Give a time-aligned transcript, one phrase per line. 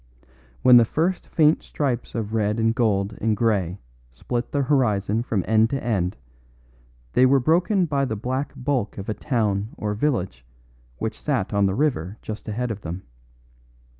[0.63, 3.77] When the first faint stripes of red and gold and grey
[4.09, 6.17] split the horizon from end to end
[7.13, 10.43] they were broken by the black bulk of a town or village
[10.97, 13.03] which sat on the river just ahead of them.